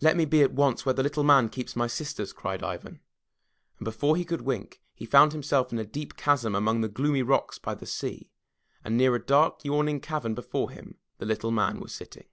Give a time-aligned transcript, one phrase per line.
[0.00, 2.98] "Let me be at once where the Little Man keeps my sisters," cried Ivan,
[3.78, 7.22] and before he could wink, he found himself in a deep chasm amongst the gloomy
[7.22, 8.32] rocks by the sea,
[8.82, 12.26] and near a dark yawning cavern before him the Little Man was sitting.